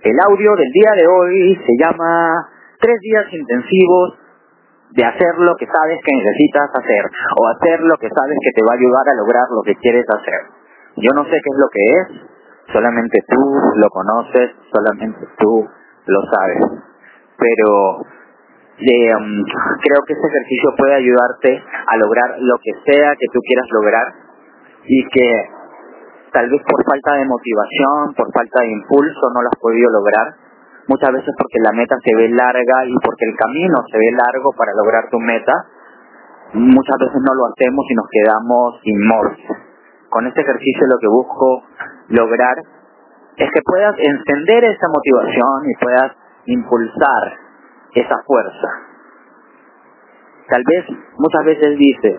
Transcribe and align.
El 0.00 0.16
audio 0.24 0.56
del 0.56 0.72
día 0.72 0.92
de 0.96 1.06
hoy 1.06 1.60
se 1.60 1.76
llama 1.76 2.48
Tres 2.80 2.96
días 3.02 3.26
intensivos 3.32 4.16
de 4.96 5.04
hacer 5.04 5.36
lo 5.36 5.54
que 5.56 5.66
sabes 5.66 5.98
que 6.02 6.16
necesitas 6.16 6.70
hacer 6.72 7.04
o 7.36 7.48
hacer 7.48 7.80
lo 7.80 7.94
que 7.98 8.08
sabes 8.08 8.38
que 8.40 8.52
te 8.56 8.64
va 8.64 8.72
a 8.72 8.80
ayudar 8.80 9.04
a 9.12 9.18
lograr 9.20 9.44
lo 9.52 9.60
que 9.60 9.76
quieres 9.76 10.06
hacer. 10.08 10.40
Yo 10.96 11.12
no 11.12 11.24
sé 11.24 11.36
qué 11.36 11.50
es 11.52 11.58
lo 11.60 11.68
que 11.68 11.84
es, 11.84 12.06
solamente 12.72 13.20
tú 13.28 13.44
lo 13.76 13.88
conoces, 13.90 14.56
solamente 14.72 15.20
tú 15.36 15.68
lo 16.06 16.20
sabes. 16.32 16.80
Pero 17.36 18.00
um, 18.00 19.44
creo 19.84 20.00
que 20.08 20.14
este 20.16 20.28
ejercicio 20.32 20.74
puede 20.78 20.94
ayudarte 20.94 21.60
a 21.60 21.96
lograr 21.98 22.40
lo 22.40 22.56
que 22.64 22.72
sea 22.88 23.12
que 23.20 23.28
tú 23.34 23.40
quieras 23.44 23.68
lograr 23.70 24.06
y 24.86 25.04
que 25.12 25.59
tal 26.32 26.48
vez 26.50 26.62
por 26.62 26.84
falta 26.84 27.16
de 27.16 27.24
motivación, 27.24 28.14
por 28.16 28.32
falta 28.32 28.60
de 28.60 28.70
impulso 28.70 29.20
no 29.34 29.42
lo 29.42 29.48
has 29.48 29.60
podido 29.60 29.90
lograr. 29.90 30.34
Muchas 30.88 31.12
veces 31.12 31.34
porque 31.36 31.58
la 31.62 31.72
meta 31.72 31.96
se 32.02 32.14
ve 32.16 32.28
larga 32.30 32.84
y 32.86 32.94
porque 33.04 33.24
el 33.26 33.36
camino 33.36 33.78
se 33.90 33.98
ve 33.98 34.10
largo 34.10 34.50
para 34.56 34.72
lograr 34.74 35.08
tu 35.10 35.18
meta. 35.20 35.54
Muchas 36.54 36.98
veces 36.98 37.20
no 37.22 37.34
lo 37.34 37.46
hacemos 37.46 37.86
y 37.88 37.94
nos 37.94 38.06
quedamos 38.10 38.80
inmóviles. 38.82 39.50
Con 40.08 40.26
este 40.26 40.40
ejercicio 40.40 40.86
lo 40.88 40.98
que 40.98 41.06
busco 41.06 41.62
lograr 42.08 42.56
es 43.36 43.48
que 43.54 43.62
puedas 43.62 43.94
encender 43.98 44.64
esa 44.64 44.88
motivación 44.88 45.70
y 45.70 45.84
puedas 45.84 46.12
impulsar 46.46 47.38
esa 47.94 48.16
fuerza. 48.26 48.68
Tal 50.48 50.62
vez 50.66 50.84
muchas 51.16 51.44
veces 51.44 51.78
dice, 51.78 52.18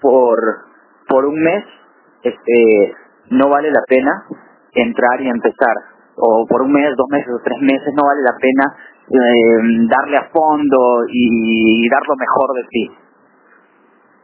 por, 0.00 0.38
por 1.06 1.26
un 1.26 1.34
mes 1.34 1.64
este, 2.22 2.94
no 3.30 3.48
vale 3.48 3.70
la 3.70 3.82
pena 3.88 4.24
entrar 4.74 5.20
y 5.20 5.28
empezar. 5.28 5.74
O 6.16 6.46
por 6.46 6.62
un 6.62 6.72
mes, 6.72 6.94
dos 6.96 7.08
meses 7.10 7.28
o 7.32 7.42
tres 7.42 7.58
meses 7.60 7.92
no 7.94 8.06
vale 8.06 8.22
la 8.22 8.36
pena 8.38 8.64
eh, 9.04 9.86
darle 9.88 10.16
a 10.16 10.30
fondo 10.30 11.04
y, 11.08 11.88
dar 11.88 12.02
lo 12.06 12.16
mejor 12.16 12.48
de 12.56 12.64
ti. 12.70 12.90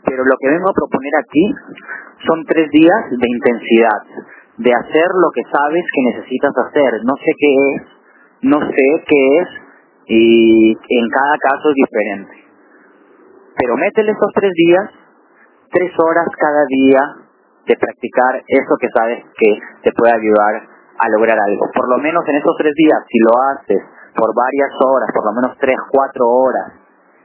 Pero 0.05 0.25
lo 0.25 0.37
que 0.41 0.49
vengo 0.49 0.71
a 0.71 0.75
proponer 0.75 1.13
aquí 1.19 1.55
son 2.27 2.45
tres 2.47 2.71
días 2.71 3.11
de 3.11 3.29
intensidad, 3.29 4.03
de 4.57 4.73
hacer 4.73 5.09
lo 5.15 5.31
que 5.35 5.43
sabes 5.51 5.85
que 5.95 6.03
necesitas 6.17 6.53
hacer. 6.57 7.05
No 7.05 7.15
sé 7.17 7.33
qué 7.39 7.55
es, 7.75 7.83
no 8.43 8.61
sé 8.61 9.05
qué 9.07 9.39
es 9.41 9.49
y 10.07 10.71
en 10.73 11.09
cada 11.09 11.37
caso 11.39 11.71
es 11.71 11.75
diferente. 11.75 12.35
Pero 13.57 13.77
métele 13.77 14.13
estos 14.13 14.33
tres 14.35 14.53
días, 14.55 14.91
tres 15.71 15.93
horas 15.99 16.27
cada 16.39 16.65
día 16.67 17.30
de 17.67 17.77
practicar 17.77 18.43
eso 18.47 18.75
que 18.81 18.89
sabes 18.95 19.25
que 19.37 19.59
te 19.83 19.93
puede 19.93 20.13
ayudar 20.13 20.63
a 21.01 21.09
lograr 21.17 21.39
algo. 21.39 21.65
Por 21.75 21.89
lo 21.89 21.99
menos 21.99 22.25
en 22.29 22.37
esos 22.37 22.55
tres 22.59 22.75
días, 22.77 23.01
si 23.09 23.19
lo 23.19 23.33
haces 23.53 23.83
por 24.15 24.35
varias 24.35 24.73
horas, 24.85 25.09
por 25.15 25.25
lo 25.25 25.33
menos 25.33 25.57
tres, 25.59 25.77
cuatro 25.91 26.27
horas, 26.27 26.81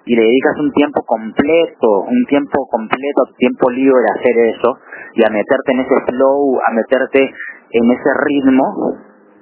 y 0.06 0.16
le 0.16 0.22
dedicas 0.22 0.56
un 0.60 0.72
tiempo 0.72 1.02
completo, 1.04 2.06
un 2.06 2.26
tiempo 2.30 2.68
completo, 2.70 3.22
tiempo 3.38 3.70
libre 3.72 4.06
a 4.06 4.20
hacer 4.20 4.38
eso, 4.54 4.70
y 5.16 5.26
a 5.26 5.30
meterte 5.30 5.72
en 5.74 5.80
ese 5.80 5.98
flow, 6.08 6.60
a 6.62 6.72
meterte 6.72 7.34
en 7.72 7.92
ese 7.92 8.12
ritmo, 8.24 8.66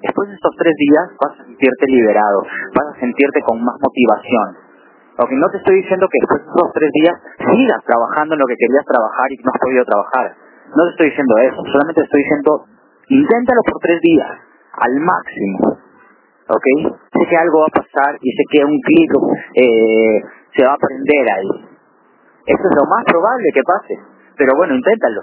después 0.02 0.30
de 0.30 0.36
estos 0.36 0.56
tres 0.58 0.74
días 0.78 1.06
vas 1.20 1.40
a 1.40 1.44
sentirte 1.44 1.86
liberado, 1.88 2.44
vas 2.74 2.96
a 2.96 3.00
sentirte 3.00 3.42
con 3.42 3.62
más 3.64 3.76
motivación. 3.82 4.64
Aunque 5.18 5.36
no 5.36 5.48
te 5.52 5.58
estoy 5.58 5.76
diciendo 5.84 6.08
que 6.10 6.18
después 6.22 6.42
de 6.42 6.50
esos 6.50 6.74
tres 6.74 6.90
días 6.94 7.16
sigas 7.38 7.82
trabajando 7.86 8.34
en 8.34 8.40
lo 8.40 8.48
que 8.48 8.58
querías 8.58 8.86
trabajar 8.86 9.28
y 9.30 9.38
no 9.44 9.52
has 9.54 9.62
podido 9.62 9.86
trabajar. 9.86 10.43
No 10.76 10.84
te 10.86 10.92
estoy 10.92 11.10
diciendo 11.10 11.36
eso, 11.38 11.62
solamente 11.72 12.02
estoy 12.02 12.22
diciendo, 12.24 12.66
inténtalo 13.10 13.62
por 13.70 13.80
tres 13.82 14.02
días, 14.02 14.32
al 14.74 14.94
máximo. 15.00 15.58
¿Ok? 16.50 16.66
Sé 17.14 17.30
que 17.30 17.38
algo 17.38 17.62
va 17.62 17.68
a 17.72 17.80
pasar 17.80 18.18
y 18.20 18.30
sé 18.32 18.44
que 18.52 18.66
un 18.66 18.80
clic 18.82 19.12
eh, 19.56 20.22
se 20.56 20.66
va 20.66 20.72
a 20.72 20.76
aprender 20.76 21.26
ahí. 21.30 21.74
Eso 22.46 22.64
es 22.68 22.76
lo 22.76 22.86
más 22.90 23.06
probable 23.06 23.48
que 23.54 23.64
pase. 23.64 23.96
Pero 24.36 24.52
bueno, 24.58 24.76
inténtalo. 24.76 25.22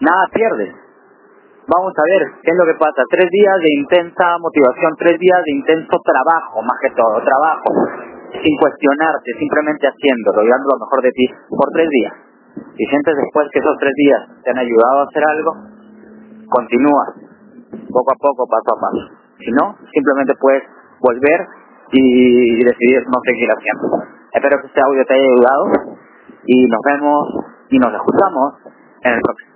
Nada 0.00 0.28
pierdes. 0.32 0.74
Vamos 1.66 1.92
a 1.98 2.04
ver 2.06 2.22
qué 2.44 2.50
es 2.52 2.56
lo 2.56 2.66
que 2.66 2.78
pasa. 2.78 3.02
Tres 3.10 3.26
días 3.30 3.58
de 3.58 3.72
intensa 3.74 4.38
motivación, 4.38 4.94
tres 4.98 5.18
días 5.18 5.42
de 5.42 5.52
intenso 5.52 5.98
trabajo, 6.04 6.62
más 6.62 6.78
que 6.80 6.94
todo, 6.94 7.18
trabajo, 7.24 7.74
sin 8.38 8.56
cuestionarte, 8.56 9.32
simplemente 9.38 9.88
haciéndolo 9.88 10.44
y 10.44 10.48
dando 10.48 10.68
lo 10.70 10.84
mejor 10.86 11.02
de 11.02 11.10
ti 11.10 11.26
por 11.50 11.68
tres 11.74 11.88
días. 11.90 12.25
Y 12.56 12.84
sientes 12.86 13.14
después 13.16 13.48
que 13.52 13.60
esos 13.60 13.76
tres 13.78 13.92
días 13.96 14.20
te 14.44 14.50
han 14.50 14.58
ayudado 14.58 15.00
a 15.00 15.04
hacer 15.04 15.24
algo, 15.24 15.52
continúa, 16.48 17.04
poco 17.90 18.10
a 18.12 18.18
poco, 18.20 18.46
paso 18.48 18.70
a 18.76 18.80
paso. 18.80 19.02
Si 19.38 19.50
no, 19.52 19.76
simplemente 19.92 20.34
puedes 20.40 20.62
volver 21.00 21.40
y 21.92 22.64
decidir 22.64 23.02
no 23.06 23.20
seguir 23.24 23.48
haciendo. 23.50 24.02
Espero 24.32 24.60
que 24.60 24.66
este 24.66 24.80
audio 24.80 25.04
te 25.04 25.14
haya 25.14 25.24
ayudado 25.24 25.64
y 26.44 26.66
nos 26.66 26.80
vemos 26.84 27.28
y 27.70 27.78
nos 27.78 27.92
escuchamos 27.94 28.54
en 29.02 29.12
el 29.14 29.20
próximo. 29.20 29.55